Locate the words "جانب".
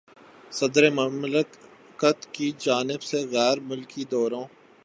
2.59-3.01